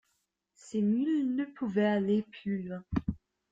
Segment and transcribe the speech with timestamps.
[0.55, 2.83] Ses mules ne pouvaient aller plus loin.